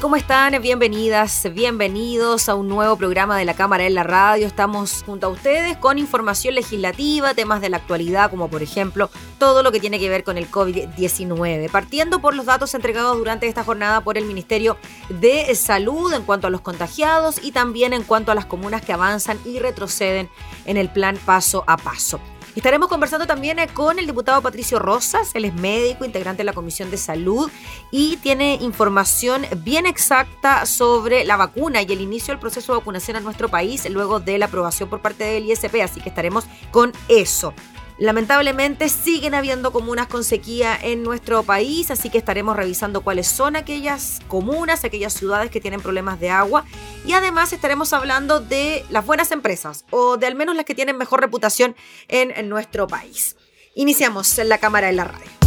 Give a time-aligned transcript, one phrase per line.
[0.00, 0.60] ¿Cómo están?
[0.62, 4.46] Bienvenidas, bienvenidos a un nuevo programa de la Cámara en la Radio.
[4.46, 9.62] Estamos junto a ustedes con información legislativa, temas de la actualidad, como por ejemplo todo
[9.62, 11.70] lo que tiene que ver con el COVID-19.
[11.70, 14.78] Partiendo por los datos entregados durante esta jornada por el Ministerio
[15.10, 18.94] de Salud en cuanto a los contagiados y también en cuanto a las comunas que
[18.94, 20.30] avanzan y retroceden
[20.64, 22.20] en el plan paso a paso.
[22.56, 26.52] Estaremos conversando también eh, con el diputado Patricio Rosas, él es médico, integrante de la
[26.52, 27.50] Comisión de Salud
[27.90, 33.16] y tiene información bien exacta sobre la vacuna y el inicio del proceso de vacunación
[33.16, 36.92] en nuestro país luego de la aprobación por parte del ISP, así que estaremos con
[37.08, 37.54] eso.
[37.96, 43.54] Lamentablemente siguen habiendo comunas con sequía en nuestro país, así que estaremos revisando cuáles son
[43.54, 46.64] aquellas comunas, aquellas ciudades que tienen problemas de agua
[47.06, 50.96] y además estaremos hablando de las buenas empresas o de al menos las que tienen
[50.96, 51.76] mejor reputación
[52.08, 53.36] en, nuestro país.
[53.76, 55.43] Iniciamos la cámara de la radio.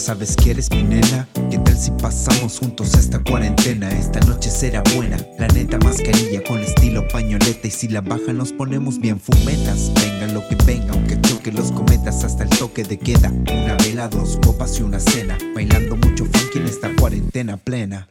[0.00, 1.28] Sabes que eres mi nena.
[1.50, 3.90] ¿Qué tal si pasamos juntos esta cuarentena?
[3.90, 5.18] Esta noche será buena.
[5.36, 7.68] Planeta mascarilla con estilo pañoleta.
[7.68, 9.92] Y si la baja nos ponemos bien fumetas.
[9.94, 13.30] Venga lo que venga, aunque choque los cometas hasta el toque de queda.
[13.30, 15.36] Una vela, dos copas y una cena.
[15.54, 18.08] Bailando mucho funky en esta cuarentena plena.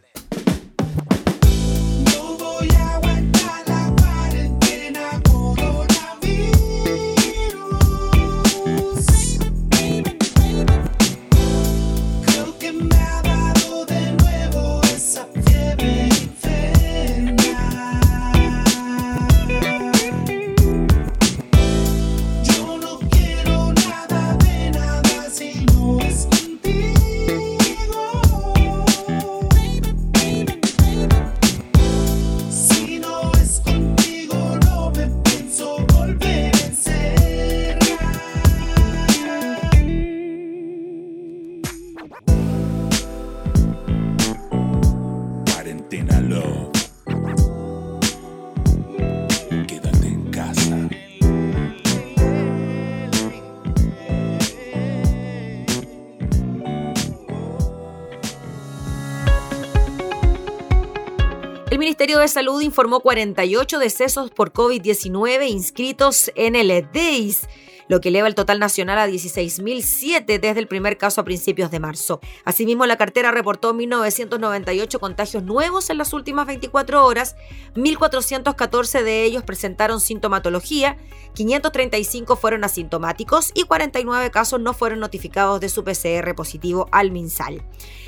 [62.20, 67.48] De Salud informó 48 decesos por COVID-19 inscritos en el EDEIS.
[67.90, 71.80] Lo que eleva el total nacional a 16.007 desde el primer caso a principios de
[71.80, 72.22] marzo.
[72.46, 77.36] Asimismo, la cartera reportó 1.998 contagios nuevos en las últimas 24 horas,
[77.76, 80.98] 1.414 de ellos presentaron sintomatología,
[81.34, 87.64] 535 fueron asintomáticos y 49 casos no fueron notificados de su PCR positivo al MinSal.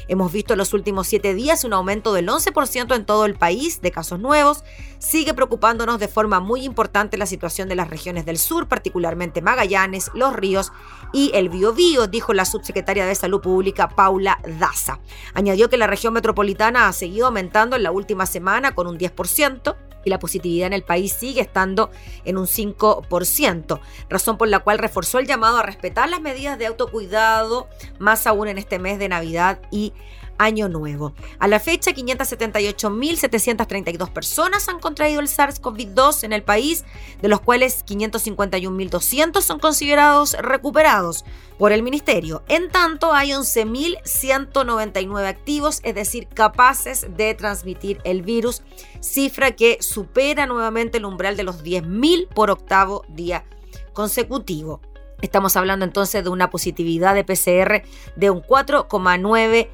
[0.07, 3.81] Hemos visto en los últimos siete días un aumento del 11% en todo el país
[3.81, 4.63] de casos nuevos.
[5.00, 9.70] Sigue preocupándonos de forma muy importante la situación de las regiones del sur, particularmente Magallanes,
[10.13, 10.71] Los Ríos
[11.13, 15.00] y el Biobío, dijo la subsecretaria de Salud Pública Paula Daza.
[15.33, 19.75] Añadió que la región metropolitana ha seguido aumentando en la última semana con un 10%
[20.03, 21.91] y la positividad en el país sigue estando
[22.25, 23.79] en un 5%,
[24.09, 27.67] razón por la cual reforzó el llamado a respetar las medidas de autocuidado,
[28.00, 29.94] más aún en este mes de Navidad y
[30.41, 31.13] Año Nuevo.
[31.39, 36.83] A la fecha, 578.732 personas han contraído el SARS-CoV-2 en el país,
[37.21, 41.25] de los cuales 551.200 son considerados recuperados
[41.59, 42.41] por el ministerio.
[42.47, 48.63] En tanto, hay 11.199 activos, es decir, capaces de transmitir el virus,
[48.99, 53.45] cifra que supera nuevamente el umbral de los 10.000 por octavo día
[53.93, 54.81] consecutivo.
[55.21, 57.83] Estamos hablando entonces de una positividad de PCR
[58.15, 59.69] de un 4,9%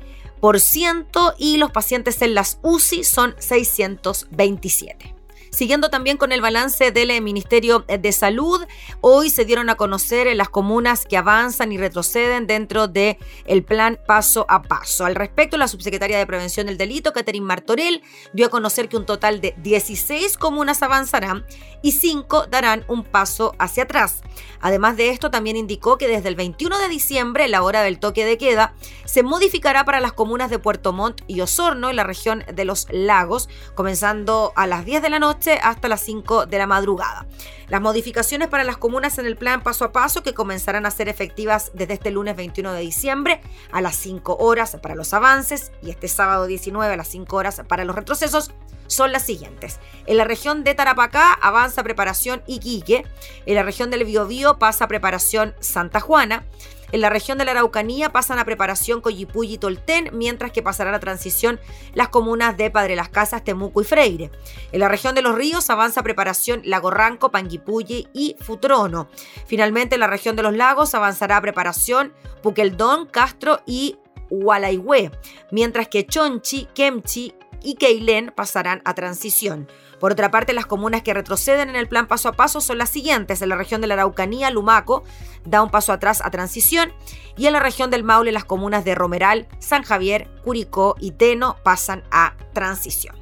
[1.37, 5.16] y los pacientes en las UCI son 627.
[5.57, 8.63] Siguiendo también con el balance del eh, Ministerio de Salud,
[9.01, 13.99] hoy se dieron a conocer las comunas que avanzan y retroceden dentro del el plan
[14.05, 15.03] paso a paso.
[15.03, 19.07] Al respecto, la subsecretaria de Prevención del Delito, Catherine Martorell, dio a conocer que un
[19.07, 21.43] total de 16 comunas avanzarán
[21.81, 24.21] y 5 darán un paso hacia atrás.
[24.61, 28.25] Además de esto, también indicó que desde el 21 de diciembre, la hora del toque
[28.25, 28.75] de queda,
[29.05, 32.85] se modificará para las comunas de Puerto Montt y Osorno, en la región de los
[32.91, 37.25] lagos, comenzando a las 10 de la noche hasta las 5 de la madrugada.
[37.67, 41.09] Las modificaciones para las comunas en el plan paso a paso que comenzarán a ser
[41.09, 43.41] efectivas desde este lunes 21 de diciembre
[43.71, 47.61] a las 5 horas para los avances y este sábado 19 a las 5 horas
[47.67, 48.51] para los retrocesos
[48.87, 49.79] son las siguientes.
[50.05, 53.05] En la región de Tarapacá avanza preparación Iquique,
[53.45, 56.45] en la región del Biobío pasa preparación Santa Juana,
[56.91, 60.93] en la región de la Araucanía pasan a preparación Coyipulli y Tolten, mientras que pasarán
[60.93, 61.59] a transición
[61.93, 64.31] las comunas de Padre Las Casas, Temuco y Freire.
[64.71, 69.09] En la región de los ríos avanza preparación Lagorranco, Panguipulli y Futrono.
[69.45, 73.97] Finalmente, en la región de los lagos avanzará preparación Puqueldón, Castro y
[74.29, 75.11] Hualaihue,
[75.51, 79.67] mientras que Chonchi, Kemchi y Keilén pasarán a transición.
[79.99, 82.89] Por otra parte, las comunas que retroceden en el plan paso a paso son las
[82.89, 83.41] siguientes.
[83.41, 85.03] En la región de la Araucanía, Lumaco
[85.45, 86.93] da un paso atrás a transición
[87.35, 91.57] y en la región del Maule las comunas de Romeral, San Javier, Curicó y Teno
[91.63, 93.15] pasan a transición.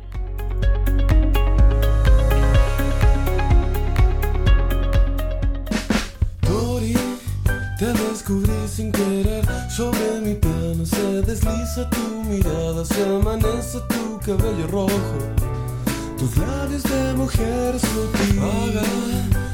[7.78, 15.55] Te descubrí sin querer, sobre mi se desliza tu mirada, se amanece tu cabello rojo.
[16.18, 18.40] Tus labios de mujer sutil.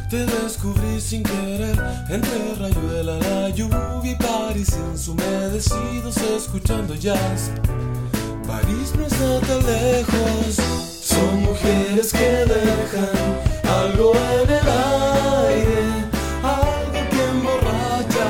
[0.09, 1.75] Te descubrí sin querer
[2.09, 7.51] Entre rayuela, la lluvia y París Ensumedecidos escuchando jazz.
[8.45, 10.57] París no está tan lejos.
[11.01, 14.67] Son mujeres que dejan algo en el
[15.49, 15.83] aire
[16.43, 18.27] Algo que emborracha.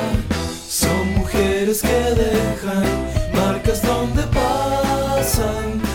[0.68, 2.84] Son mujeres que dejan
[3.34, 5.91] marcas donde pasan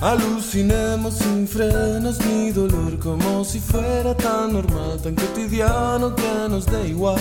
[0.00, 6.88] Alucinemos sin frenos ni dolor como si fuera tan normal, tan cotidiano que nos dé
[6.88, 7.18] igual.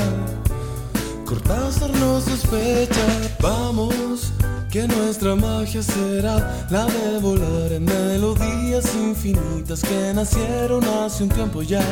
[1.26, 3.02] Cortázar no sospecha,
[3.42, 4.32] vamos,
[4.70, 11.64] que nuestra magia será la de volar en melodías infinitas que nacieron hace un tiempo
[11.64, 11.84] ya.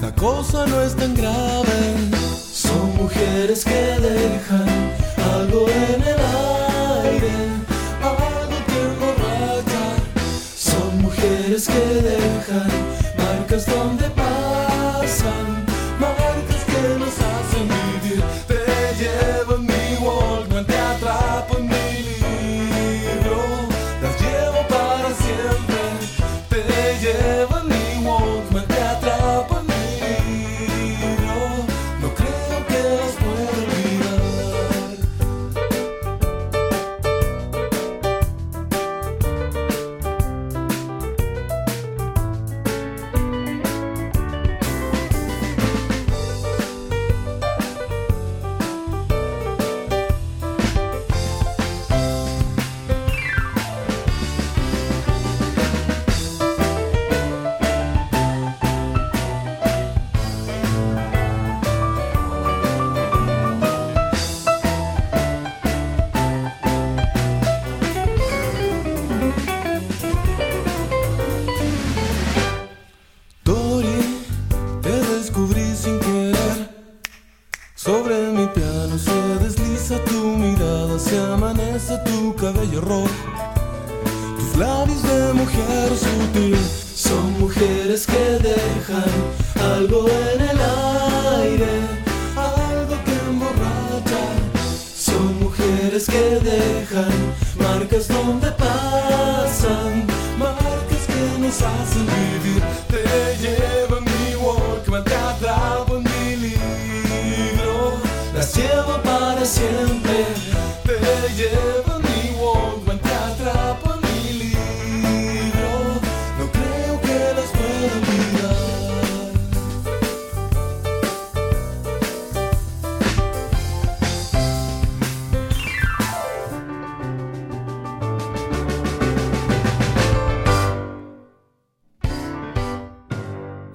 [0.00, 1.96] La cosa no es tan grave,
[2.52, 4.92] son mujeres que dejan
[5.34, 6.20] algo en el
[7.04, 7.55] aire
[11.56, 12.68] mujeres que dejan
[13.16, 15.64] marcas donde pasan,
[15.98, 17.35] marcas que nos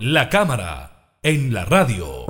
[0.03, 2.25] La cámara en la radio.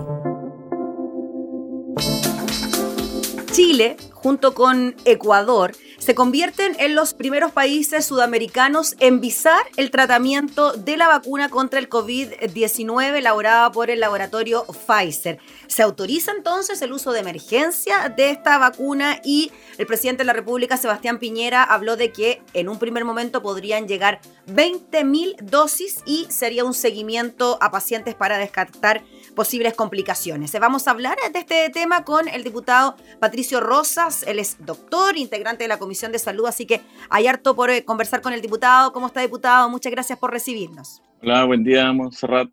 [3.53, 10.73] Chile, junto con Ecuador, se convierten en los primeros países sudamericanos en visar el tratamiento
[10.73, 15.37] de la vacuna contra el COVID-19 elaborada por el laboratorio Pfizer.
[15.67, 20.33] Se autoriza entonces el uso de emergencia de esta vacuna y el presidente de la
[20.33, 26.25] República, Sebastián Piñera, habló de que en un primer momento podrían llegar 20.000 dosis y
[26.31, 29.03] sería un seguimiento a pacientes para descartar
[29.35, 30.51] posibles complicaciones.
[30.59, 34.23] Vamos a hablar de este tema con el diputado Patricio Rosas.
[34.23, 37.83] Él es doctor, integrante de la Comisión de Salud, así que hay harto por eh,
[37.85, 38.91] conversar con el diputado.
[38.93, 39.69] ¿Cómo está, diputado?
[39.69, 41.01] Muchas gracias por recibirnos.
[41.21, 42.49] Hola, buen día, Montserrat.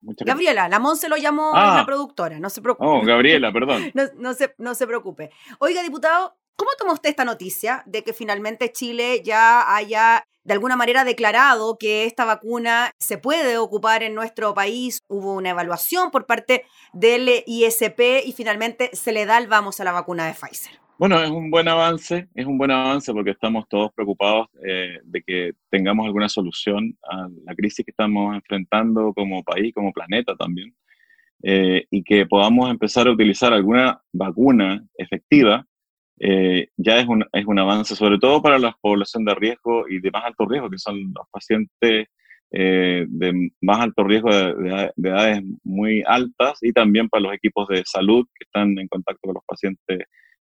[0.00, 0.26] Muchas.
[0.26, 1.76] Gabriela, la Monse lo llamó Ah.
[1.78, 2.86] la productora, no se preocupe.
[2.88, 3.82] Oh, Gabriela, perdón.
[3.94, 5.30] No, no se, no se preocupe.
[5.60, 10.74] Oiga, diputado, ¿cómo toma usted esta noticia de que finalmente Chile ya haya de alguna
[10.74, 15.02] manera declarado que esta vacuna se puede ocupar en nuestro país?
[15.06, 19.84] Hubo una evaluación por parte del ISP y finalmente se le da el vamos a
[19.84, 20.80] la vacuna de Pfizer.
[20.98, 25.22] Bueno, es un buen avance, es un buen avance porque estamos todos preocupados eh, de
[25.22, 30.74] que tengamos alguna solución a la crisis que estamos enfrentando como país, como planeta también,
[31.42, 35.66] eh, y que podamos empezar a utilizar alguna vacuna efectiva,
[36.20, 39.98] eh, ya es un, es un avance, sobre todo para la población de riesgo y
[39.98, 42.06] de más alto riesgo, que son los pacientes
[42.54, 48.26] de más alto riesgo de edades muy altas y también para los equipos de salud
[48.34, 50.00] que están en contacto con los pacientes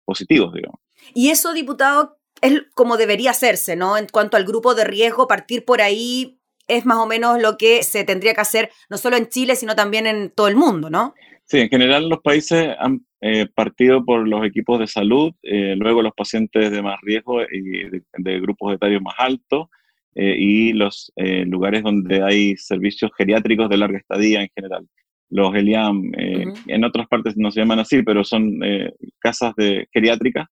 [0.08, 0.80] positivos, digamos.
[1.12, 3.98] Y eso, diputado, es como debería hacerse, ¿no?
[3.98, 7.82] En cuanto al grupo de riesgo, partir por ahí es más o menos lo que
[7.82, 11.14] se tendría que hacer, no solo en Chile, sino también en todo el mundo, ¿no?
[11.44, 16.02] Sí, en general los países han eh, partido por los equipos de salud, eh, luego
[16.02, 19.68] los pacientes de más riesgo y de, de grupos etarios más altos
[20.14, 24.86] eh, y los lugares donde hay servicios geriátricos de larga estadía en general.
[25.30, 29.86] Los ELIAM, eh, en otras partes no se llaman así, pero son eh, casas de
[29.92, 30.46] geriátricas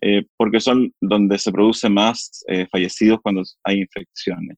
[0.00, 4.56] eh, porque son donde se produce más fallecidos cuando hay infecciones.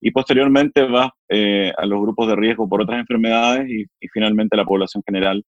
[0.00, 4.56] Y posteriormente va eh, a los grupos de riesgo por otras enfermedades y, y finalmente
[4.56, 5.44] a la población general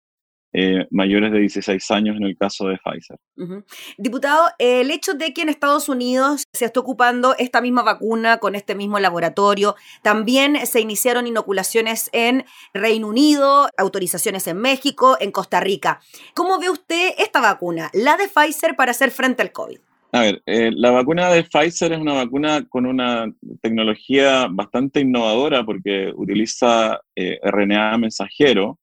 [0.53, 3.19] eh, mayores de 16 años en el caso de Pfizer.
[3.97, 8.55] Diputado, el hecho de que en Estados Unidos se esté ocupando esta misma vacuna con
[8.55, 12.45] este mismo laboratorio, también se iniciaron inoculaciones en
[12.75, 16.01] Reino Unido, autorizaciones en México, en Costa Rica.
[16.35, 19.79] ¿Cómo ve usted esta vacuna, la de Pfizer, para hacer frente al COVID?
[20.15, 23.33] A ver, eh, la vacuna de Pfizer es una vacuna con una
[23.63, 28.79] tecnología bastante innovadora porque utiliza eh, RNA mensajero,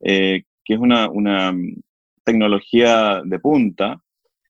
[0.00, 1.80] eh, que es una, una mm,
[2.24, 4.00] tecnología de punta,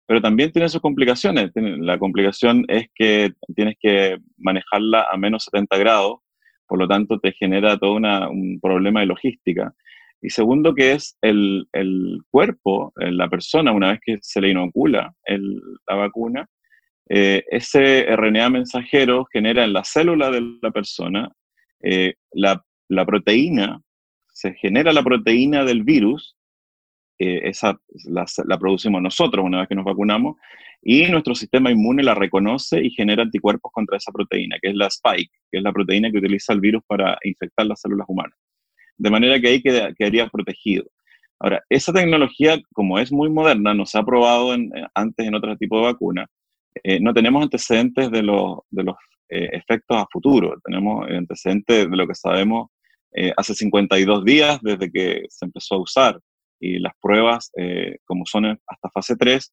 [0.07, 1.51] pero también tiene sus complicaciones.
[1.55, 6.19] La complicación es que tienes que manejarla a menos 70 grados,
[6.67, 9.73] por lo tanto te genera todo una- un problema de logística.
[10.21, 14.51] Y segundo, que es el, el cuerpo, eh, la persona, una vez que se le
[14.51, 16.47] inocula el- la vacuna,
[17.09, 21.33] eh, ese RNA mensajero genera en la célula de la persona
[21.83, 23.81] eh, la, la proteína,
[24.41, 26.35] se genera la proteína del virus,
[27.19, 30.37] esa la, la producimos nosotros una vez que nos vacunamos,
[30.83, 34.87] y nuestro sistema inmune la reconoce y genera anticuerpos contra esa proteína, que es la
[34.87, 38.39] spike, que es la proteína que utiliza el virus para infectar las células humanas.
[38.97, 40.85] De manera que ahí queda- quedaría protegido.
[41.39, 45.35] Ahora, esa tecnología, como es muy moderna, no se ha probado en- eh, antes en
[45.35, 46.27] otro tipo de vacuna,
[46.83, 48.97] eh, no tenemos antecedentes de los, de los
[49.29, 52.71] eh, efectos a futuro, tenemos antecedentes de lo que sabemos
[53.13, 56.21] eh, hace 52 días desde que se empezó a usar
[56.61, 59.53] y las pruebas, eh, como son hasta fase 3,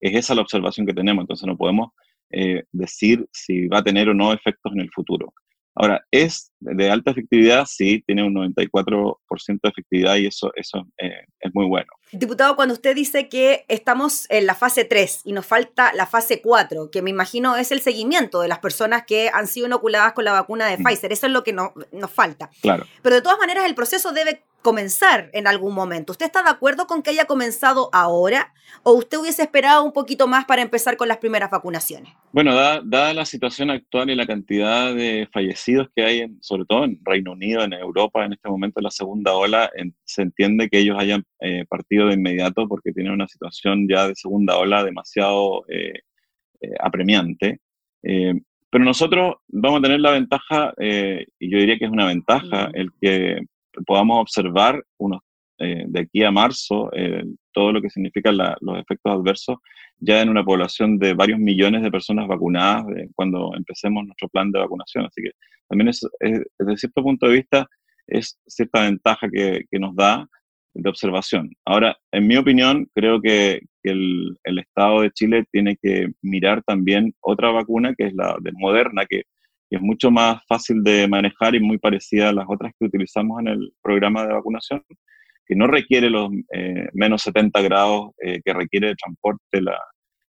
[0.00, 1.90] es esa la observación que tenemos, entonces no podemos
[2.30, 5.32] eh, decir si va a tener o no efectos en el futuro.
[5.74, 7.66] Ahora, ¿es de alta efectividad?
[7.66, 9.16] Sí, tiene un 94%
[9.62, 11.88] de efectividad y eso, eso eh, es muy bueno.
[12.12, 16.42] Diputado, cuando usted dice que estamos en la fase 3 y nos falta la fase
[16.42, 20.24] 4, que me imagino es el seguimiento de las personas que han sido inoculadas con
[20.24, 22.50] la vacuna de Pfizer, eso es lo que no, nos falta.
[22.60, 22.86] Claro.
[23.02, 26.12] Pero de todas maneras el proceso debe comenzar en algún momento.
[26.12, 30.26] ¿Usted está de acuerdo con que haya comenzado ahora o usted hubiese esperado un poquito
[30.28, 32.12] más para empezar con las primeras vacunaciones?
[32.32, 36.98] Bueno, dada, la situación actual y la cantidad de fallecidos que hay, sobre todo en
[37.04, 39.70] Reino Unido, en Europa, en este momento la segunda ola,
[40.04, 44.14] se entiende que ellos hayan eh, partido de inmediato porque tienen una situación ya de
[44.14, 46.00] segunda ola demasiado eh,
[46.60, 47.60] eh, apremiante.
[48.00, 52.90] pero nosotros vamos a tener la ventaja, y yo diría que es una ventaja, el
[53.00, 53.40] que
[53.86, 55.20] podamos observar unos,
[55.58, 59.58] eh, de aquí a marzo eh, todo lo que significan los efectos adversos
[59.98, 64.50] ya en una población de varios millones de personas vacunadas eh, cuando empecemos nuestro plan
[64.50, 65.06] de vacunación.
[65.06, 65.30] Así que
[65.68, 67.68] también es, desde cierto punto de vista
[68.06, 70.26] es cierta ventaja que, nos da
[70.74, 71.50] de observación.
[71.64, 76.62] Ahora, en mi opinión, creo que, que el, el, Estado de Chile tiene que mirar
[76.64, 79.22] también otra vacuna, que es la de Moderna, que
[79.72, 83.40] que es mucho más fácil de manejar y muy parecida a las otras que utilizamos
[83.40, 84.84] en el programa de vacunación,
[85.46, 89.78] que no requiere los eh, menos 70 grados eh, que requiere de transporte la,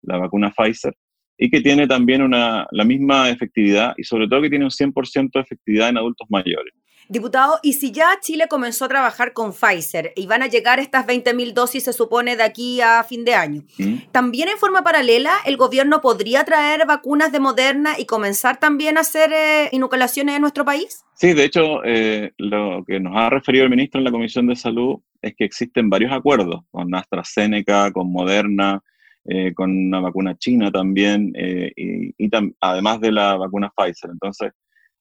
[0.04, 0.94] la, vacuna Pfizer
[1.36, 5.32] y que tiene también una, la misma efectividad y sobre todo que tiene un 100%
[5.34, 6.72] de efectividad en adultos mayores.
[7.10, 11.06] Diputado, y si ya Chile comenzó a trabajar con Pfizer y van a llegar estas
[11.06, 14.12] 20.000 dosis, se supone, de aquí a fin de año, ¿Mm?
[14.12, 19.02] ¿también en forma paralela el gobierno podría traer vacunas de Moderna y comenzar también a
[19.02, 21.04] hacer eh, inoculaciones en nuestro país?
[21.16, 24.56] Sí, de hecho, eh, lo que nos ha referido el ministro en la Comisión de
[24.56, 28.82] Salud es que existen varios acuerdos con AstraZeneca, con Moderna,
[29.26, 32.30] eh, con una vacuna china también, y, y
[32.60, 34.12] además de la vacuna Pfizer.
[34.12, 34.52] Entonces,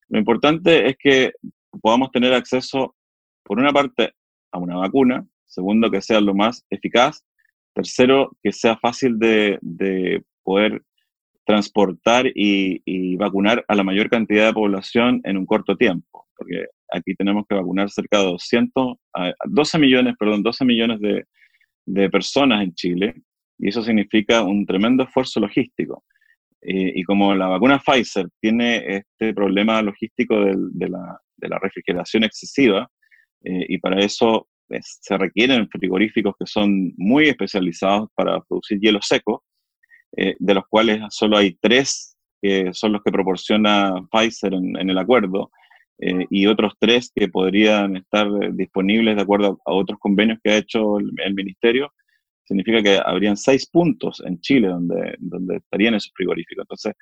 [0.09, 1.33] lo importante es que
[1.81, 2.95] podamos tener acceso,
[3.43, 4.13] por una parte,
[4.51, 7.25] a una vacuna, segundo, que sea lo más eficaz,
[7.73, 9.59] tercero, que sea fácil de,
[10.43, 10.81] poder
[11.45, 17.15] transportar y, vacunar a la mayor cantidad de población en un corto tiempo, porque aquí
[17.15, 18.97] tenemos que vacunar cerca de 200,
[19.45, 20.99] 12 millones, perdón, 12 millones
[21.85, 23.15] de, personas en Chile,
[23.57, 26.03] y eso significa un tremendo esfuerzo logístico.
[26.65, 31.19] Eh, y como la vacuna Pfizer tiene este problema logístico de, la,
[31.59, 32.87] refrigeración excesiva
[33.43, 38.99] eh, y para eso eh, se requieren frigoríficos que son muy especializados para producir hielo
[39.01, 39.43] seco,
[40.15, 44.97] eh, de los cuales solo hay tres que son los que proporciona Pfizer en, el
[44.97, 45.49] acuerdo
[45.97, 50.97] y otros tres que podrían estar disponibles de acuerdo a, otros convenios que ha hecho
[50.97, 51.93] el, ministerio.
[52.45, 56.63] Significa que habrían seis puntos en Chile donde, donde estarían esos frigoríficos.
[56.63, 56.93] Entonces,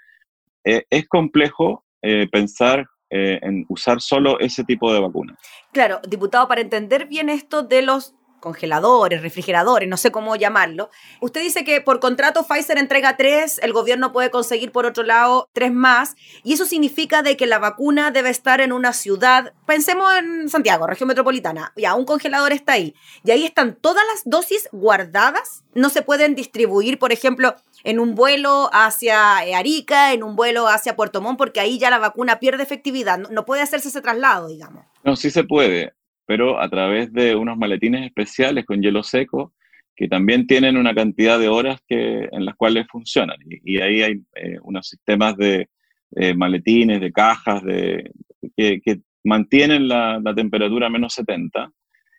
[0.64, 1.86] es complejo
[2.32, 5.38] pensar eh, en usar solo ese tipo de vacuna.
[5.74, 10.90] Claro, diputado, para entender bien esto de los congeladores, refrigeradores, no sé cómo llamarlo.
[11.22, 15.50] Usted dice que por contrato Pfizer entrega tres, el gobierno puede conseguir por otro lado
[15.54, 20.14] tres más, y eso significa de que la vacuna debe estar en una ciudad, pensemos
[20.16, 24.68] en Santiago, región metropolitana, ya un congelador está ahí, y ahí están todas las dosis
[24.74, 30.36] guardadas, no se pueden distribuir, por ejemplo, en un vuelo hacia eh, Arica, en un
[30.36, 33.18] vuelo hacia Puerto Montt, porque ahí ya la vacuna pierde efectividad.
[33.18, 34.86] No, puede hacerse ese traslado, digamos.
[35.04, 35.94] No, sí se puede,
[36.32, 39.52] pero a través de unos maletines especiales con hielo seco
[39.94, 43.36] que también tienen una cantidad de horas que, en las cuales funcionan.
[43.50, 45.68] Y, ahí hay eh, unos sistemas de
[46.16, 48.10] eh, maletines, de cajas, de,
[48.56, 51.70] que, mantienen la, la temperatura a menos 70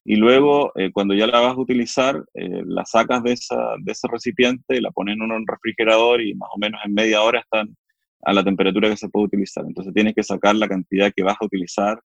[0.05, 3.92] y luego eh, cuando ya la vas a utilizar, eh, la sacas de, esa, de
[3.92, 7.75] ese recipiente, la pones en un refrigerador y más o menos en media hora están
[8.27, 9.64] a la temperatura que se puede utilizar.
[9.66, 11.98] Entonces tienes que sacar la cantidad que vas a utilizar.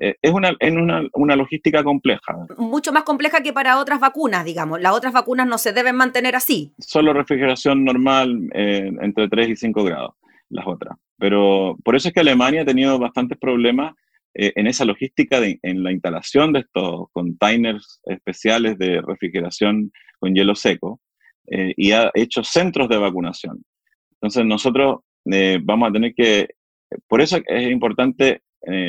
[0.00, 2.46] Eh, es una, en una, una, logística compleja.
[2.56, 4.80] Mucho más compleja que para otras vacunas, digamos.
[4.80, 6.72] Las otras vacunas no se deben mantener así.
[6.78, 10.14] Solo refrigeración normal entre 3 y 5 grados,
[10.50, 10.96] las otras.
[11.18, 13.94] Pero por eso es que Alemania ha tenido bastantes problemas
[14.34, 20.32] eh, en esa logística, de, en la instalación de estos containers especiales de refrigeración con
[20.32, 21.00] hielo seco
[21.48, 23.64] eh, y ha hecho centros de vacunación.
[24.12, 26.50] Entonces nosotros eh, vamos a tener que,
[27.08, 28.42] por eso es importante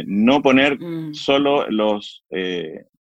[0.05, 1.13] no poner mm.
[1.13, 2.23] solo los,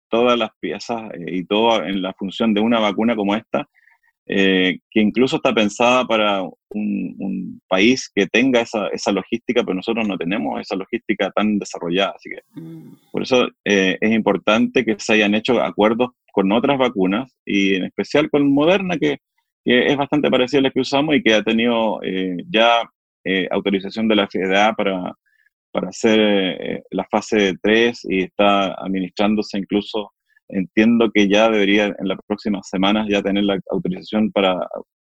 [0.10, 3.68] todas las piezas y todo en la función de una vacuna como esta,
[4.28, 10.08] eh, que incluso está pensada para un, país que tenga esa, esa, logística, pero nosotros
[10.08, 12.14] no tenemos esa logística tan desarrollada.
[12.16, 13.12] Así que mm.
[13.12, 17.86] por eso eh, es importante que se hayan hecho acuerdos con otras vacunas y en
[17.86, 19.20] especial con Moderna, que,
[19.68, 22.88] es bastante parecida a la que usamos y que ha tenido eh, ya
[23.50, 25.12] autorización de la FDA para,
[25.76, 30.14] para hacer eh, la fase 3 y está administrándose incluso,
[30.48, 34.56] entiendo que ya debería en las próximas semanas ya tener la autorización para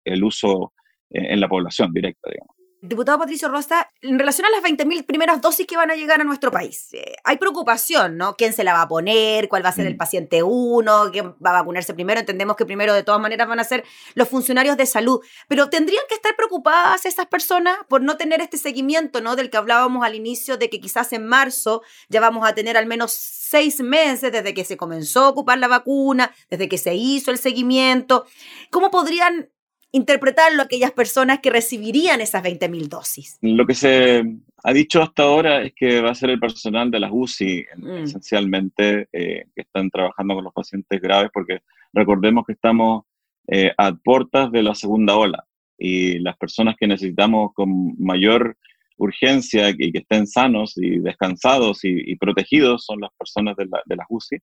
[0.06, 0.72] el uso
[1.10, 2.61] en la población directa, digamos.
[2.84, 6.24] Diputado Patricio Rosa, en relación a las 20.000 primeras dosis que van a llegar a
[6.24, 8.34] nuestro país, eh, hay preocupación, ¿no?
[8.34, 9.48] ¿Quién se la va a poner?
[9.48, 9.98] ¿Cuál va a ser el mm.
[9.98, 11.10] paciente 1?
[11.12, 12.18] ¿Quién va a vacunarse primero?
[12.18, 16.02] Entendemos que primero de todas maneras van a ser los funcionarios de salud, pero ¿tendrían
[16.08, 19.36] que estar preocupadas esas personas por no tener este seguimiento, ¿no?
[19.36, 22.86] Del que hablábamos al inicio, de que quizás en marzo ya vamos a tener al
[22.86, 27.30] menos seis meses desde que se comenzó a ocupar la vacuna, desde que se hizo
[27.30, 28.26] el seguimiento.
[28.70, 29.50] ¿Cómo podrían
[29.92, 33.38] interpretarlo aquellas personas que recibirían esas 20.000 dosis?
[33.42, 34.24] Lo que se
[34.64, 37.96] ha dicho hasta ahora es que va a ser el personal de las UCI, mm.
[37.98, 41.60] esencialmente, eh, que están trabajando con los pacientes graves, porque
[41.92, 43.04] recordemos que estamos
[43.48, 45.44] eh, a puertas de la segunda ola
[45.78, 48.56] y las personas que necesitamos con mayor
[48.96, 53.96] urgencia y que estén sanos y descansados y, protegidos son las personas de, la, de
[53.96, 54.38] las UCI,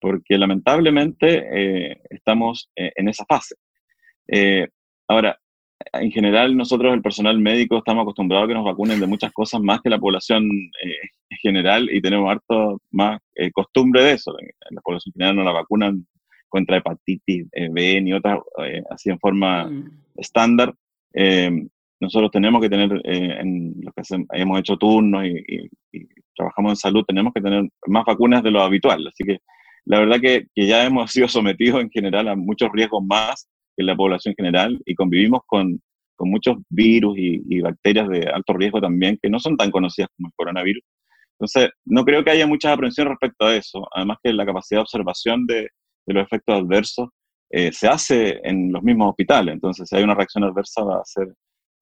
[0.00, 3.56] porque lamentablemente eh, estamos en esa fase.
[5.08, 5.38] Ahora,
[5.92, 9.60] en general nosotros, el personal médico, estamos acostumbrados a que nos vacunen de muchas cosas
[9.60, 14.38] más que la población eh, en general y tenemos harto más eh, costumbre de eso.
[14.38, 16.06] En la población general no la vacunan
[16.48, 18.38] contra hepatitis eh, B ni otras
[18.90, 20.02] así en forma mm.
[20.16, 20.74] estándar.
[22.00, 25.68] nosotros tenemos que tener, en lo que hemos hecho turnos y,
[26.36, 29.04] trabajamos en salud, tenemos que tener más vacunas de lo habitual.
[29.08, 29.38] Así que
[29.84, 33.84] la verdad que, que ya hemos sido sometidos en general a muchos riesgos más que
[33.84, 35.80] la población general y convivimos con,
[36.20, 40.34] muchos virus y, bacterias de alto riesgo también que no son tan conocidas como el
[40.34, 40.82] coronavirus.
[41.38, 43.86] Entonces, no creo que haya mucha aprensión respecto a eso.
[43.94, 45.68] Además que la capacidad de observación de,
[46.06, 47.08] de los efectos adversos
[47.50, 49.54] eh, se hace en los mismos hospitales.
[49.54, 51.28] Entonces, si hay una reacción adversa, va a ser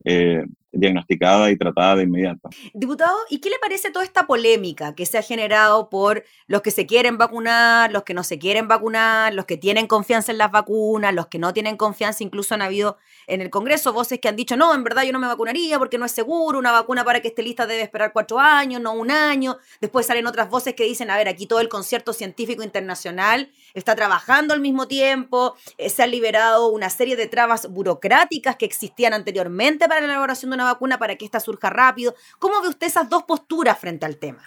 [0.04, 0.44] eh,
[0.76, 2.48] diagnosticada y tratada de inmediato.
[2.74, 6.70] Diputado, ¿y qué le parece toda esta polémica que se ha generado por los que
[6.70, 10.50] se quieren vacunar, los que no se quieren vacunar, los que tienen confianza en las
[10.50, 12.22] vacunas, los que no tienen confianza?
[12.22, 15.18] Incluso han habido en el Congreso voces que han dicho, no, en verdad yo no
[15.18, 18.38] me vacunaría porque no es seguro, una vacuna para que esté lista debe esperar cuatro
[18.38, 19.56] años, no un año.
[19.80, 23.94] Después salen otras voces que dicen, a ver, aquí todo el concierto científico internacional está
[23.94, 29.14] trabajando al mismo tiempo, eh, se han liberado una serie de trabas burocráticas que existían
[29.14, 32.14] anteriormente para la elaboración de una vacuna para que ésta surja rápido.
[32.38, 34.42] ¿Cómo ve usted esas dos posturas frente al tema?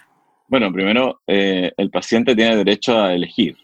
[0.50, 3.56] Bueno, primero, eh, el paciente tiene derecho a elegir.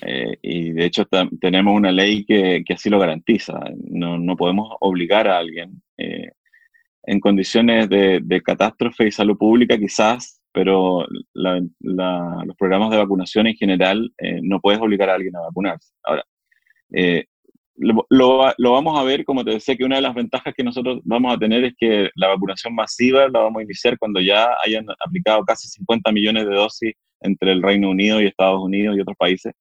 [0.00, 1.04] Eh, y de hecho
[1.40, 3.60] tenemos una ley que, así lo garantiza.
[3.88, 6.32] No, podemos obligar a alguien eh,
[7.04, 14.12] en condiciones de, catástrofe y salud pública quizás, pero los programas de vacunación en general
[14.42, 15.92] no puedes obligar a alguien a vacunarse.
[16.02, 16.24] Ahora,
[17.76, 21.34] lo, vamos a ver, como te decía, que una de las ventajas que nosotros vamos
[21.34, 25.44] a tener es que la vacunación masiva la vamos a iniciar cuando ya hayan aplicado
[25.44, 29.52] casi 50 millones de dosis entre el Reino Unido y Estados Unidos y otros países.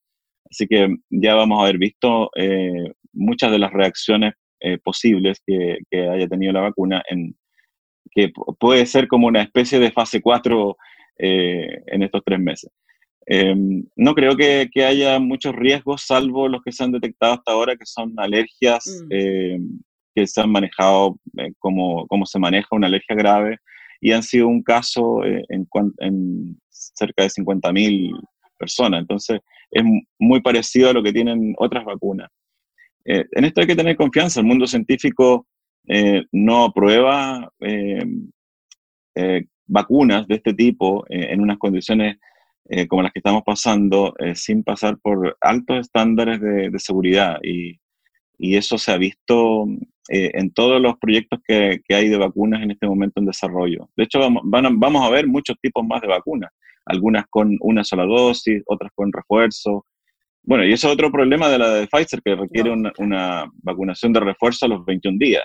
[0.50, 5.80] Así que ya vamos a haber visto eh, muchas de las reacciones eh, posibles que,
[5.92, 7.36] haya tenido la vacuna, en,
[8.12, 10.78] que puede ser como una especie de fase 4
[11.20, 12.72] eh, en estos tres meses.
[13.28, 17.76] Em, no creo que, haya muchos riesgos, salvo los que se han detectado hasta ahora,
[17.76, 19.08] que son alergias mm.
[19.12, 19.80] em,
[20.16, 23.58] que se han manejado eh, como, como, se maneja una alergia grave
[24.02, 25.68] y han sido un caso eh, en,
[26.00, 28.20] en, cerca de 50.000
[28.58, 29.02] personas.
[29.02, 29.84] Entonces, es
[30.20, 32.30] muy parecido a lo que tienen otras vacunas.
[33.06, 34.40] Eh, en esto hay que tener confianza.
[34.40, 35.48] El mundo científico
[36.32, 38.30] no aprueba em,
[39.66, 42.18] vacunas de este tipo en unas condiciones
[42.70, 47.38] eh, como las que estamos pasando, eh, sin pasar por altos estándares de, seguridad.
[47.44, 47.80] Y,
[48.38, 49.66] y, eso se ha visto
[50.10, 53.90] eh, en todos los proyectos que, que, hay de vacunas en este momento en desarrollo.
[53.98, 56.52] De hecho, vamos, vamos a ver muchos tipos más de vacunas,
[56.86, 59.86] algunas con una sola dosis, otras con refuerzo.
[60.44, 64.14] Bueno, y eso es otro problema de la de Pfizer, que requiere una, una vacunación
[64.14, 65.44] de refuerzo a los 21 días.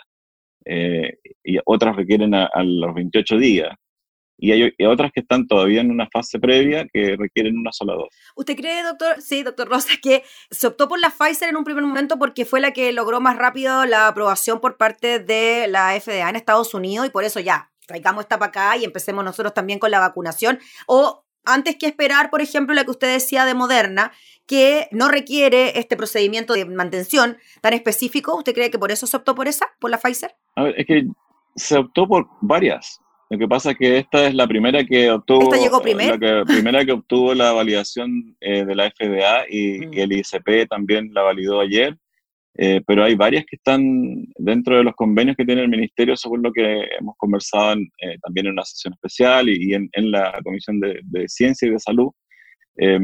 [1.45, 3.75] y otras requieren a, a los 28 días
[4.39, 8.21] y hay, otras que están todavía en una fase previa que requieren una sola dosis.
[8.35, 11.85] ¿Usted cree, doctor, sí, doctor Rosa, que se optó por la Pfizer en un primer
[11.85, 16.29] momento porque fue la que logró más rápido la aprobación por parte de la FDA
[16.29, 19.79] en Estados Unidos y por eso ya, traigamos esta para acá y empecemos nosotros también
[19.79, 20.59] con la vacunación?
[20.87, 24.13] ¿O antes que esperar, por ejemplo, la que usted decía de Moderna,
[24.47, 28.37] que no requiere este procedimiento de mantención tan específico.
[28.37, 30.35] ¿Usted cree que por eso se optó por esa, por la Pfizer?
[30.57, 31.07] A ver, es que
[31.55, 33.01] se optó por varias.
[33.29, 35.53] Lo que pasa es que esta es la primera que obtuvo.
[35.55, 36.17] llegó primero?
[36.17, 39.91] La primera que obtuvo la validación eh, de la FDA y, mm.
[39.95, 41.97] el ICP también la validó ayer.
[42.59, 43.83] eh, pero hay varias que están
[44.37, 48.47] dentro de los convenios que tiene el Ministerio, según lo que hemos conversado eh, también
[48.47, 52.11] en una sesión especial y, en, la Comisión de, Ciencia y de Salud,
[52.79, 53.01] eh,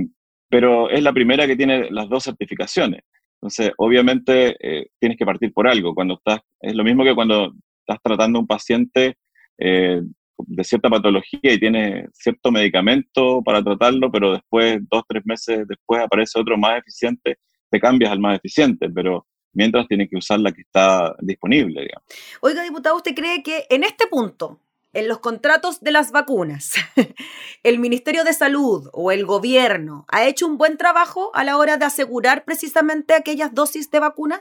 [0.49, 3.01] pero es la primera que tiene las dos certificaciones.
[3.35, 4.57] Entonces, obviamente,
[5.01, 5.97] tienes que partir por algo.
[5.97, 9.17] Cuando estás, es lo mismo que cuando estás tratando a un paciente
[9.59, 16.03] de cierta patología y tienes cierto medicamento para tratarlo, pero después, dos, tres meses después,
[16.03, 17.39] aparece otro más eficiente,
[17.71, 21.83] te cambias al más eficiente, pero mientras tiene que usar la que está disponible.
[21.83, 22.05] Digamos.
[22.41, 24.61] Oiga, diputado, ¿usted cree que en este punto,
[24.93, 26.75] en los contratos de las vacunas,
[27.63, 31.77] el Ministerio de Salud o el gobierno ha hecho un buen trabajo a la hora
[31.77, 34.41] de asegurar precisamente aquellas dosis de vacunas?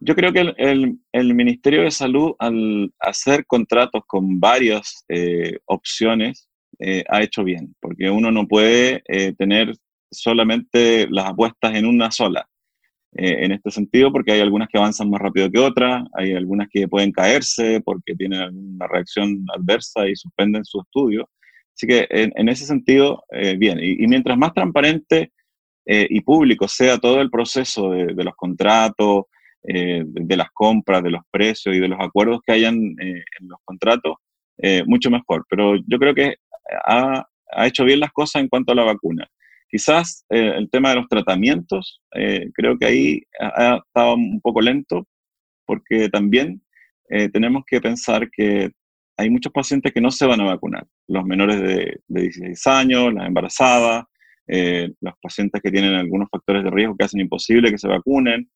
[0.00, 7.04] Yo creo que el, Ministerio de Salud, al hacer contratos con varias eh, opciones, eh,
[7.08, 9.74] ha hecho bien, porque uno no puede eh, tener
[10.10, 12.48] solamente las apuestas en una sola.
[13.16, 16.68] Eh, en este sentido, porque hay algunas que avanzan más rápido que otras, hay algunas
[16.70, 21.28] que pueden caerse porque tienen alguna reacción adversa y suspenden su estudio.
[21.74, 23.78] Así que en, ese sentido, eh, bien.
[23.80, 25.32] Y, mientras más transparente
[25.86, 29.24] eh, y público sea todo el proceso de, los contratos,
[29.74, 34.14] de, las compras, de los precios y de los acuerdos que hayan en los contratos,
[34.86, 35.44] mucho mejor.
[35.48, 36.36] Pero yo creo que
[36.86, 37.26] ha,
[37.64, 39.26] hecho bien las cosas en cuanto a la vacuna.
[39.70, 44.60] Quizás eh, el tema de los tratamientos, eh, creo que ahí ha, estado un poco
[44.60, 45.06] lento,
[45.66, 46.62] porque también
[47.10, 48.70] eh, tenemos que pensar que
[49.16, 53.26] hay muchos pacientes que no se van a vacunar, los menores de, 16 años, las
[53.26, 54.04] embarazadas,
[54.46, 58.48] los pacientes que tienen algunos factores de riesgo que hacen imposible que se vacunen.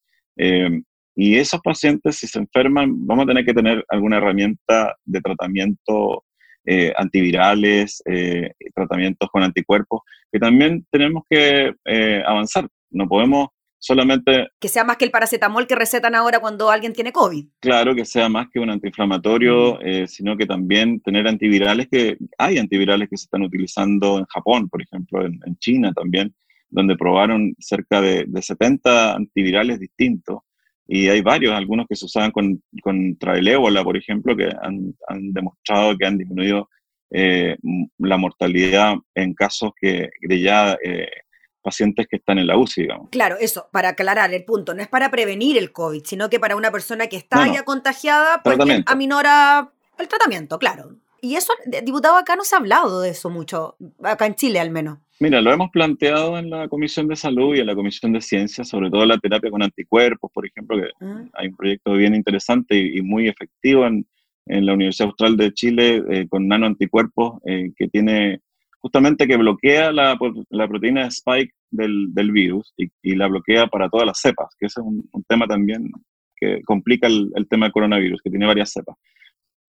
[1.15, 6.25] Y esos pacientes, si se enferman, vamos a tener que tener alguna herramienta de tratamiento
[6.65, 12.69] eh, antivirales, eh, tratamientos con anticuerpos, que también tenemos que eh, avanzar.
[12.91, 13.49] No podemos
[13.79, 14.49] solamente...
[14.59, 17.47] Que sea más que el paracetamol que recetan ahora cuando alguien tiene COVID.
[17.61, 20.07] Claro, que sea más que un antiinflamatorio, mm.
[20.07, 24.81] sino que también tener antivirales, que hay antivirales que se están utilizando en Japón, por
[24.81, 26.33] ejemplo, en, China también,
[26.71, 30.39] donde probaron cerca de, de 70 antivirales distintos
[30.87, 34.95] y hay varios, algunos que se usaban con, contra el ébola, por ejemplo, que han,
[35.33, 36.69] demostrado que han disminuido
[37.11, 37.57] eh,
[37.99, 41.09] la mortalidad en casos que, de ya eh,
[41.63, 43.09] pacientes que están en la UCI, digamos.
[43.11, 46.57] Claro, eso, para aclarar el punto, no es para prevenir el COVID, sino que para
[46.57, 50.97] una persona que está ya contagiada, pues aminora el tratamiento, claro.
[51.21, 51.53] Y eso,
[51.85, 54.99] diputado, acá no se ha hablado de eso mucho, acá en Chile al menos.
[55.21, 58.69] Mira, lo hemos planteado en la Comisión de Salud y en la Comisión de Ciencias,
[58.69, 61.25] sobre todo la terapia con anticuerpos, por ejemplo, que ah.
[61.35, 64.07] hay un proyecto bien interesante y, muy efectivo en,
[64.47, 68.41] la Universidad Austral de Chile eh, con nanoanticuerpos eh, que tiene
[68.81, 74.49] justamente que bloquea la, proteína spike del, virus y, la bloquea para todas las cepas,
[74.59, 75.89] que ese es un, tema también
[76.35, 78.97] que complica el, tema del coronavirus, que tiene varias cepas.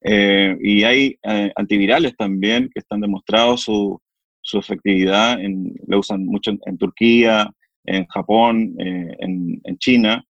[0.02, 1.20] Eh, y hay
[1.56, 4.02] antivirales también que están demostrados su
[4.44, 7.50] su efectividad, en, usan mucho en, Turquía,
[7.86, 10.24] en Japón, eh, en, China,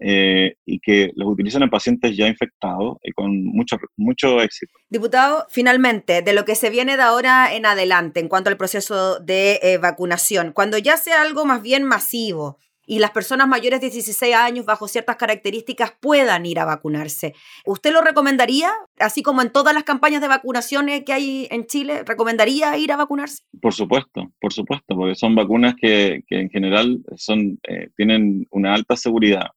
[0.00, 4.72] eh, y que los utilizan en pacientes ya infectados y con mucho, mucho éxito.
[4.88, 9.20] Diputado, finalmente, de lo que se viene de ahora en adelante en cuanto al proceso
[9.20, 13.90] de eh, vacunación, cuando ya sea algo más bien masivo, y las personas mayores de
[13.90, 17.34] 16 años bajo ciertas características puedan ir a vacunarse.
[17.66, 22.02] ¿Usted lo recomendaría, así como en todas las campañas de vacunaciones que hay en Chile,
[22.06, 23.42] recomendaría ir a vacunarse?
[23.60, 28.96] Por supuesto, por supuesto, porque son vacunas que, en general son, eh, tienen una alta
[28.96, 29.48] seguridad.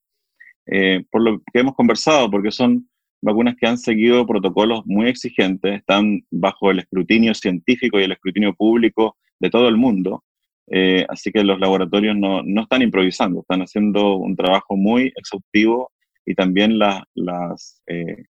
[0.65, 2.89] Eh, por lo que hemos conversado, porque son
[3.21, 8.53] vacunas que han seguido protocolos muy exigentes, están bajo el escrutinio científico y el escrutinio
[8.53, 10.25] público de todo el mundo.
[10.69, 15.91] Eh, así que los laboratorios no, no, están improvisando, están haciendo un trabajo muy exhaustivo
[16.25, 18.23] y también las, eh,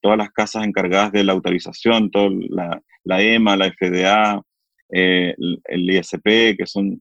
[0.00, 4.42] todas las casas encargadas de la autorización, toda la, la EMA, la FDA,
[4.92, 7.00] eh, el, ISP, que son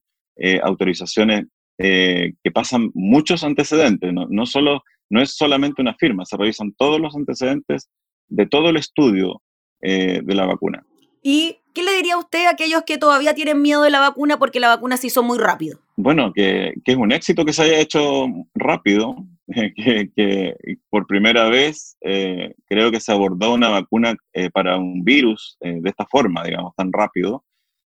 [0.63, 1.45] autorizaciones
[1.77, 6.99] que pasan muchos antecedentes, no, no, solo, no es solamente una firma, se revisan todos
[6.99, 7.89] los antecedentes
[8.27, 9.41] de todo el estudio
[9.81, 10.83] de la vacuna.
[11.23, 14.59] ¿Y qué le diría usted a aquellos que todavía tienen miedo de la vacuna porque
[14.59, 15.79] la vacuna se hizo muy rápido?
[15.95, 19.15] Bueno, que, es un éxito que se haya hecho rápido,
[19.75, 20.55] que,
[20.89, 25.79] por primera vez eh, creo que se abordó una vacuna eh, para un virus eh,
[25.81, 27.43] de esta forma, digamos, tan rápido.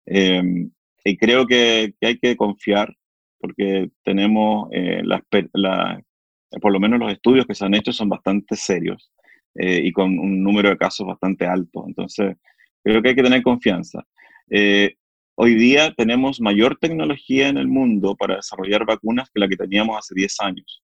[0.07, 0.71] Em,
[1.05, 2.95] y creo que, hay que confiar
[3.39, 4.71] porque tenemos,
[6.63, 9.13] por lo menos los estudios que se han hecho son bastante serios
[9.55, 11.85] y con un número de casos bastante alto.
[11.87, 12.37] Entonces,
[12.85, 14.05] Creo que hay que tener confianza.
[14.51, 14.95] Eh,
[15.37, 19.99] hoy día tenemos mayor tecnología en el mundo para desarrollar vacunas que la que teníamos
[19.99, 20.83] hace 10 años.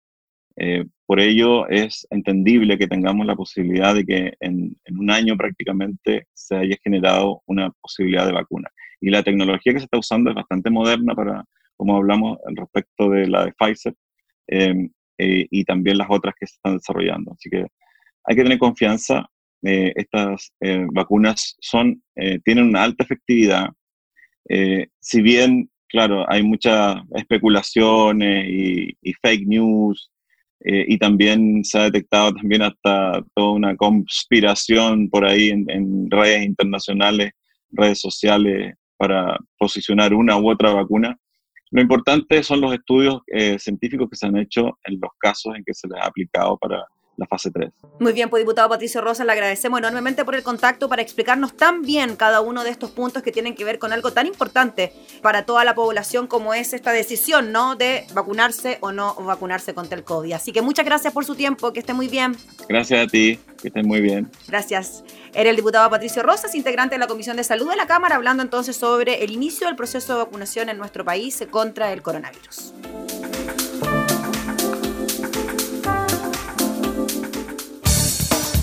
[1.06, 6.28] por ello es entendible que tengamos la posibilidad de que en, en, un año prácticamente
[6.32, 8.70] se haya generado una posibilidad de vacuna.
[9.00, 11.44] Y la tecnología que se está usando es bastante moderna para,
[11.76, 13.94] como hablamos al respecto de la de Pfizer,
[14.48, 17.32] Em, eh, y también las otras que se están desarrollando.
[17.32, 17.66] Así que
[18.24, 19.28] hay que tener confianza.
[19.62, 22.02] Eh, estas eh, vacunas son,
[22.44, 23.68] tienen una alta efectividad.
[25.00, 30.10] si bien, claro, hay muchas especulaciones y, fake news,
[30.64, 36.44] y también se ha detectado también hasta toda una conspiración por ahí en, en redes
[36.44, 37.32] internacionales,
[37.70, 41.18] redes sociales, para posicionar una u otra vacuna.
[41.70, 45.64] Lo importante son los estudios eh, científicos que se han hecho en los casos en
[45.64, 46.84] que se les ha aplicado para
[47.16, 47.70] la fase 3.
[47.98, 51.82] Muy bien, pues diputado Patricio Rosa, le agradecemos enormemente por el contacto para explicarnos tan
[51.82, 55.44] bien cada uno de estos puntos que tienen que ver con algo tan importante para
[55.46, 57.76] toda la población como es esta decisión, ¿no?
[57.76, 60.32] De vacunarse o no vacunarse contra el COVID.
[60.32, 62.36] Así que muchas gracias por su tiempo, que esté muy bien.
[62.68, 64.30] Gracias a ti, que estés muy bien.
[64.48, 65.04] Gracias.
[65.34, 68.42] Era el diputado Patricio Rosas, integrante de la Comisión de Salud de la Cámara, hablando
[68.42, 72.72] entonces sobre el inicio del proceso de vacunación en nuestro país contra el coronavirus.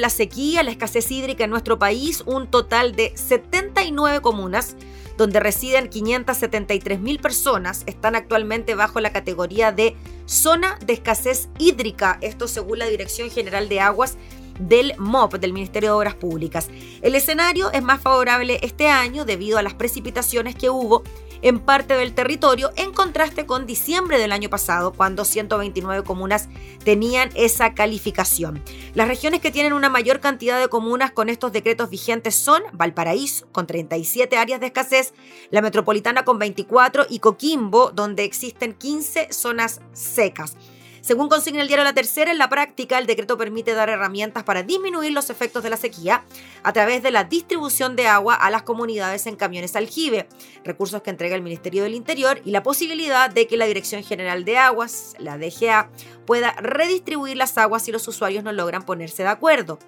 [0.00, 2.22] La sequía, la escasez hídrica en nuestro país.
[2.26, 4.76] Un total de 79 comunas
[5.16, 9.94] donde residen 573 mil personas están actualmente bajo la categoría de
[10.24, 12.18] zona de escasez hídrica.
[12.22, 14.16] Esto según la Dirección General de Aguas
[14.58, 16.68] del MOP, del Ministerio de Obras Públicas.
[17.02, 21.02] El escenario es más favorable este año debido a las precipitaciones que hubo
[21.42, 26.48] en parte del territorio, en contraste con diciembre del año pasado, cuando 129 comunas
[26.84, 28.62] tenían esa calificación.
[28.94, 33.48] Las regiones que tienen una mayor cantidad de comunas con estos decretos vigentes son Valparaíso,
[33.52, 35.14] con 37 áreas de escasez,
[35.50, 40.56] la metropolitana con 24 y Coquimbo, donde existen 15 zonas secas.
[41.00, 44.62] Según consigna el diario La Tercera, en la práctica el decreto permite dar herramientas para
[44.62, 46.24] disminuir los efectos de la sequía
[46.62, 50.28] a través de la distribución de agua a las comunidades en camiones aljibe,
[50.64, 54.44] recursos que entrega el Ministerio del Interior y la posibilidad de que la Dirección General
[54.44, 55.90] de Aguas, la DGA,
[56.26, 59.78] pueda redistribuir las aguas si los usuarios no logran ponerse de acuerdo.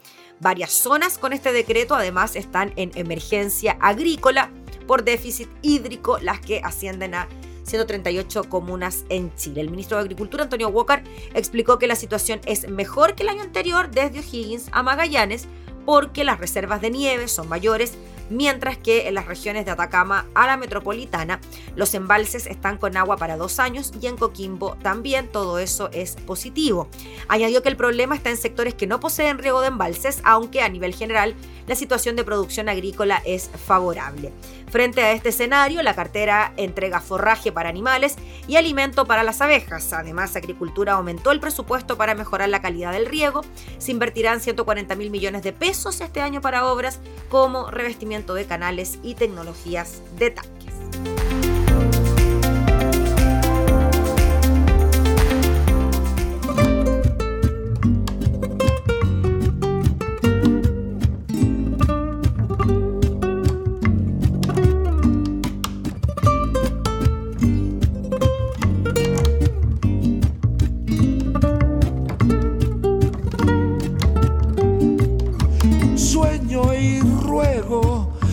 [0.41, 4.51] Varias zonas con este decreto además están en emergencia agrícola
[4.87, 7.29] por déficit hídrico, las que ascienden a
[7.65, 9.61] 138 comunas en Chile.
[9.61, 11.03] El ministro de Agricultura, Antonio Walker,
[11.35, 15.47] explicó que la situación es mejor que el año anterior desde O'Higgins a Magallanes
[15.85, 17.95] porque las reservas de nieve son mayores
[18.31, 21.41] mientras que en las regiones de Atacama a la metropolitana
[21.77, 26.17] los embalses están con agua para dos años y en Coquimbo también todo eso es
[26.17, 26.89] positivo.
[27.29, 30.69] Añadió que el problema está en sectores que no poseen riego de embalses, aunque a
[30.69, 31.35] nivel general
[31.67, 34.33] la situación de producción agrícola es favorable.
[34.73, 38.17] Frente a este escenario, la cartera entrega forraje para animales
[38.49, 39.93] y alimento para las abejas.
[39.93, 43.43] Además, Agricultura aumentó el presupuesto para mejorar la calidad del riego.
[43.77, 48.99] Se invertirán 140 mil millones de pesos este año para obras como revestimiento de canales
[49.03, 51.32] y tecnologías de tanques.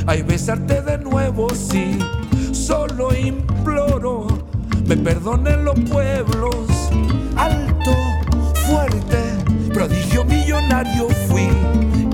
[0.10, 2.00] Ay, besarte de nuevo, sí,
[2.52, 4.26] solo imploro,
[4.88, 6.56] me perdonen los pueblos.
[7.36, 7.92] Alto,
[8.66, 9.20] fuerte,
[9.72, 11.48] prodigio millonario fui,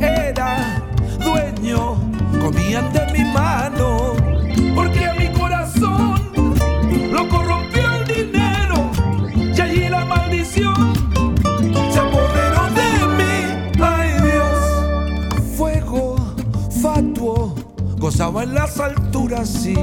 [0.02, 0.84] era
[1.24, 1.96] dueño,
[2.42, 4.12] comían de mi mano,
[4.76, 5.25] porque a mi
[18.16, 19.76] gozaba en las alturas, sí,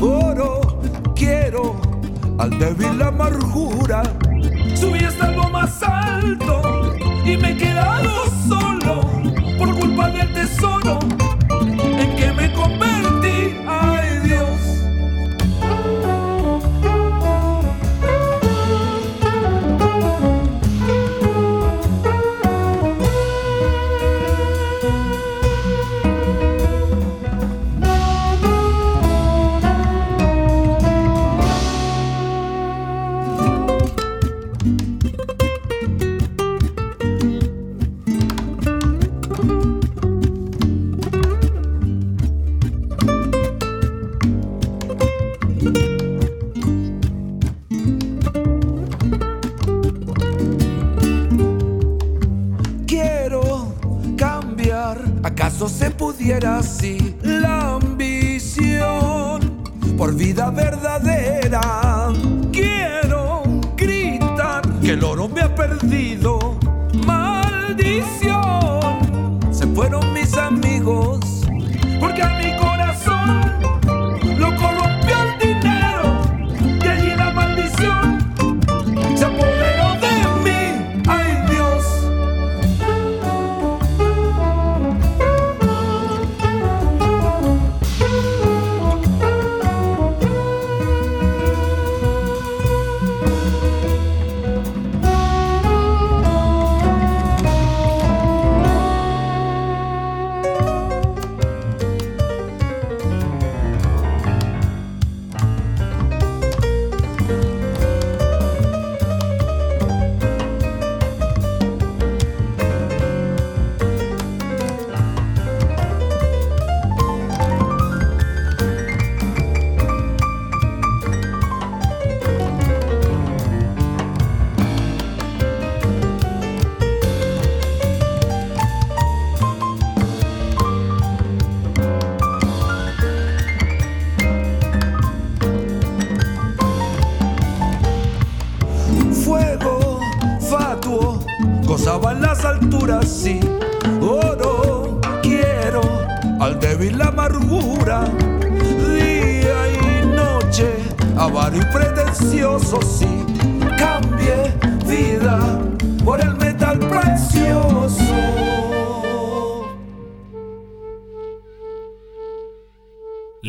[0.00, 0.60] oro,
[1.16, 1.80] quiero
[2.38, 4.04] al débil la amargura.
[4.76, 8.08] Subí hasta lo más alto y me he quedado
[8.48, 9.00] solo
[9.58, 11.00] por culpa del tesoro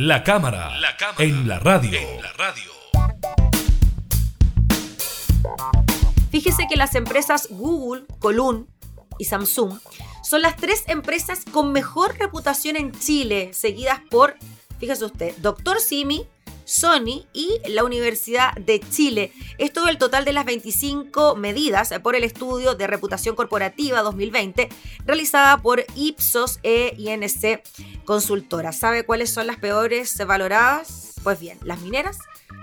[0.05, 0.69] La cámara,
[1.17, 2.01] en la radio.
[6.29, 8.67] Fíjese que las empresas Google, Column
[9.17, 9.79] y Samsung
[10.21, 14.35] son las tres empresas con mejor reputación en Chile, seguidas por,
[14.77, 16.27] fíjese usted, Doctor Simi,
[16.65, 19.31] Sony y la Universidad de Chile.
[19.57, 24.69] Esto es el total de las 25 medidas por el estudio de reputación corporativa 2020
[25.05, 27.61] realizada por Ipsos e INC
[28.05, 28.71] Consultora.
[28.71, 31.13] ¿Sabe cuáles son las peores valoradas?
[31.23, 32.17] Pues bien, las mineras,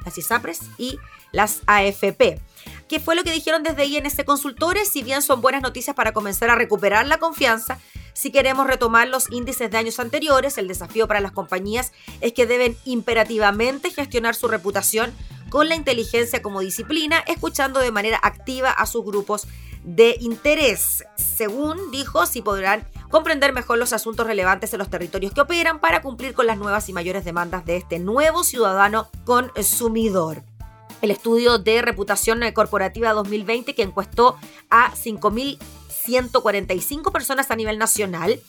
[0.05, 0.99] las ISAPRES y
[1.33, 2.41] las AFP.
[2.89, 4.89] ¿Qué fue lo que dijeron desde INC Consultores?
[4.89, 7.79] Si bien son buenas noticias para comenzar a recuperar la confianza,
[8.21, 11.91] si queremos retomar los índices de años anteriores, el desafío para las compañías
[12.21, 15.11] es que deben imperativamente gestionar su reputación
[15.49, 19.47] con la inteligencia como disciplina, escuchando de manera activa a sus grupos
[19.85, 21.03] de interés.
[21.17, 26.03] Según dijo, si podrán comprender mejor los asuntos relevantes en los territorios que operan para
[26.03, 30.43] cumplir con las nuevas y mayores demandas de este nuevo ciudadano consumidor
[31.01, 34.37] el estudio de reputación corporativa 2020 que encuestó
[34.69, 34.95] a
[36.07, 38.41] 5.145 personas a nivel nacional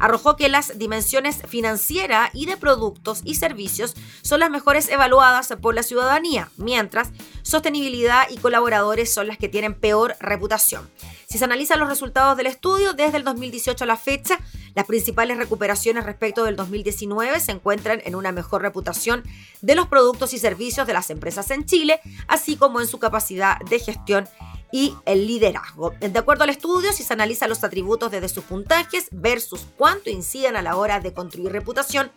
[0.00, 5.74] arrojó que las dimensiones financiera y de productos y servicios son las mejores evaluadas por
[5.74, 7.10] la ciudadanía, mientras
[7.42, 10.88] sostenibilidad y colaboradores son las que tienen peor reputación.
[11.28, 14.40] Si se analizan los resultados del estudio desde el 2018 a la fecha,
[14.74, 19.22] las principales recuperaciones respecto del 2019 se encuentran en una mejor reputación
[19.60, 23.58] de los productos y servicios de las empresas en Chile, así como en su capacidad
[23.68, 24.28] de gestión
[24.72, 25.92] y el liderazgo.
[26.00, 30.56] De acuerdo al estudio, si se analiza los atributos desde sus puntajes versus cuánto inciden
[30.56, 32.10] a la hora de construir reputación,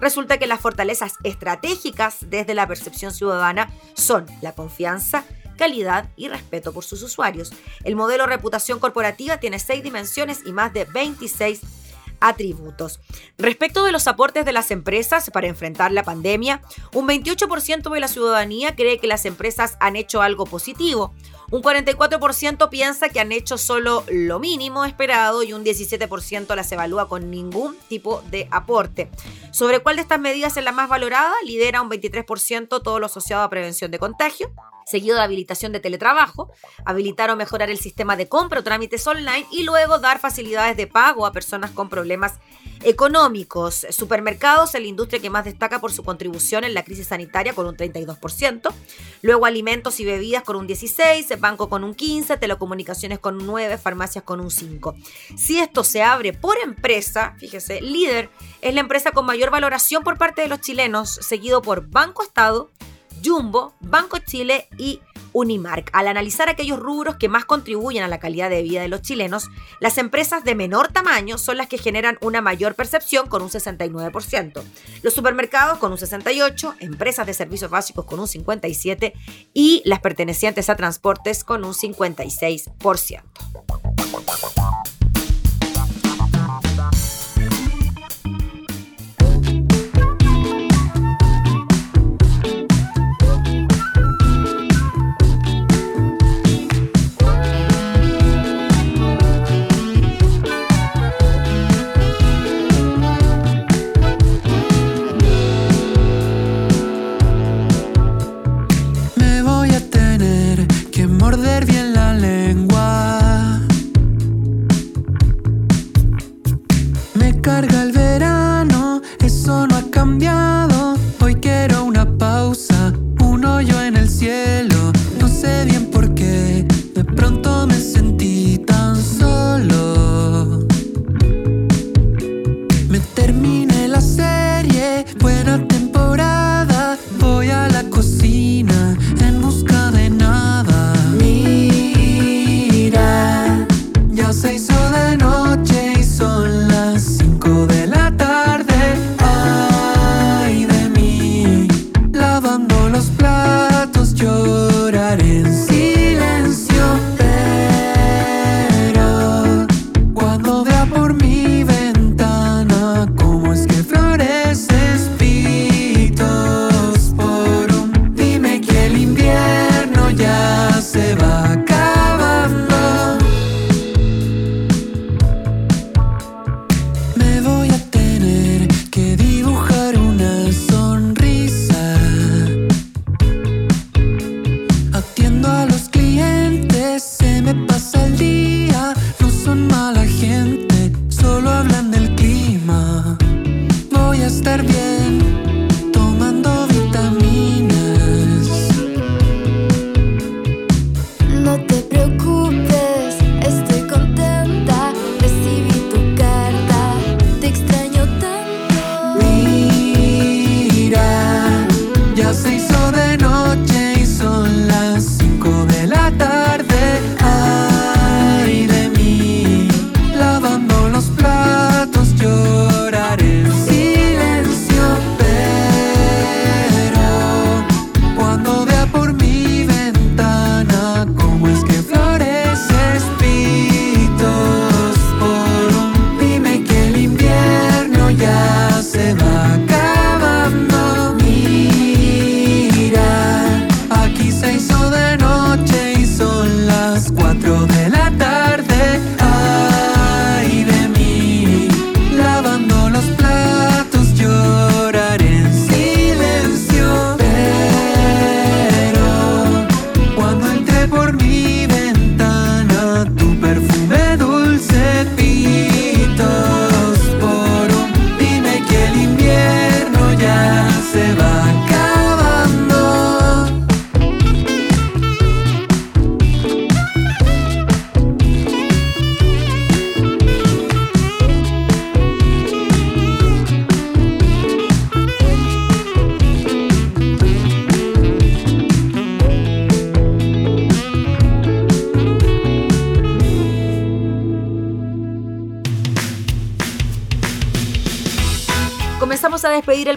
[0.00, 5.24] resulta que las fortalezas estratégicas desde la percepción ciudadana son la confianza,
[5.56, 7.52] calidad y respeto por sus usuarios.
[7.84, 11.60] El modelo reputación corporativa tiene seis dimensiones y más de 26
[12.20, 13.00] atributos.
[13.36, 18.08] Respecto de los aportes de las empresas para enfrentar la pandemia, un 28% de la
[18.08, 21.14] ciudadanía cree que las empresas han hecho algo positivo,
[21.50, 27.08] un 44% piensa que han hecho solo lo mínimo esperado y un 17% las evalúa
[27.08, 29.10] con ningún tipo de aporte.
[29.50, 31.32] ¿Sobre cuál de estas medidas es la más valorada?
[31.44, 34.50] Lidera un 23% todo lo asociado a prevención de contagio,
[34.88, 36.50] seguido de habilitación de teletrabajo,
[36.84, 40.86] habilitar o mejorar el sistema de compra o trámites online y luego dar facilidades de
[40.86, 42.34] pago a personas con problemas
[42.82, 43.86] económicos.
[43.90, 47.66] Supermercados es la industria que más destaca por su contribución en la crisis sanitaria con
[47.66, 48.72] un 32%,
[49.22, 53.78] luego alimentos y bebidas con un 16%, banco con un 15%, telecomunicaciones con un 9%,
[53.78, 54.94] farmacias con un 5%.
[55.36, 58.30] Si esto se abre por empresa, fíjese, líder
[58.60, 62.70] es la empresa con mayor valoración por parte de los chilenos, seguido por Banco Estado,
[63.24, 65.00] Jumbo, Banco Chile y
[65.32, 65.90] Unimark.
[65.92, 69.48] Al analizar aquellos rubros que más contribuyen a la calidad de vida de los chilenos,
[69.80, 74.62] las empresas de menor tamaño son las que generan una mayor percepción con un 69%,
[75.02, 79.12] los supermercados con un 68%, empresas de servicios básicos con un 57%
[79.54, 83.22] y las pertenecientes a transportes con un 56%.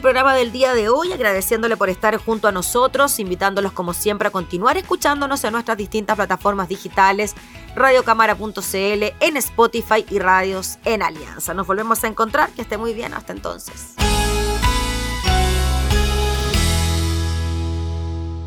[0.02, 4.30] El programa del día de hoy, agradeciéndole por estar junto a nosotros, invitándolos como siempre
[4.30, 7.36] a continuar escuchándonos en nuestras distintas plataformas digitales,
[7.76, 11.54] radiocámara.cl, en Spotify y radios en Alianza.
[11.54, 13.94] Nos volvemos a encontrar, que esté muy bien, hasta entonces.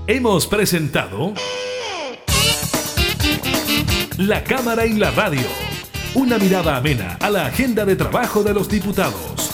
[0.09, 1.35] Hemos presentado
[4.19, 5.47] La Cámara y la Radio,
[6.17, 9.54] una mirada amena a la agenda de trabajo de los diputados.